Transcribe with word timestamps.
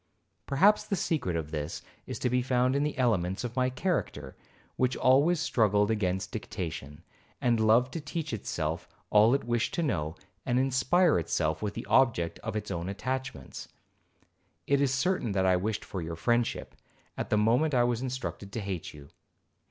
Perhaps 0.47 0.85
the 0.87 0.95
secret 0.95 1.35
of 1.35 1.51
this 1.51 1.83
is 2.07 2.17
to 2.17 2.27
be 2.27 2.41
found 2.41 2.75
in 2.75 2.81
the 2.81 2.97
elements 2.97 3.43
of 3.43 3.55
my 3.55 3.69
character, 3.69 4.35
which 4.75 4.97
always 4.97 5.39
struggled 5.39 5.91
against 5.91 6.31
dictation, 6.31 7.03
and 7.39 7.59
loved 7.59 7.93
to 7.93 8.01
teach 8.01 8.33
itself 8.33 8.89
all 9.11 9.35
it 9.35 9.43
wished 9.43 9.75
to 9.75 9.83
know, 9.83 10.15
and 10.43 10.57
inspire 10.57 11.19
itself 11.19 11.61
with 11.61 11.75
the 11.75 11.85
object 11.85 12.39
of 12.39 12.55
its 12.55 12.71
own 12.71 12.89
attachments. 12.89 13.67
It 14.65 14.81
is 14.81 14.91
certain 14.91 15.33
that 15.33 15.45
I 15.45 15.55
wished 15.55 15.85
for 15.85 16.01
your 16.01 16.15
friendship, 16.15 16.75
at 17.15 17.29
the 17.29 17.37
moment 17.37 17.75
I 17.75 17.83
was 17.83 18.01
instructed 18.01 18.51
to 18.53 18.59
hate 18.59 18.95
you. 18.95 19.07